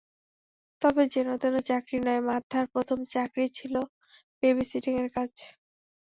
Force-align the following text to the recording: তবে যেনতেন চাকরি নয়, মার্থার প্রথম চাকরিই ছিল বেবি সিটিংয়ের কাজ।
তবে 0.81 1.03
যেনতেন 1.13 1.53
চাকরি 1.69 1.97
নয়, 2.05 2.21
মার্থার 2.27 2.65
প্রথম 2.73 2.99
চাকরিই 3.13 3.51
ছিল 3.57 3.73
বেবি 4.43 4.63
সিটিংয়ের 4.71 5.09
কাজ। 5.15 5.31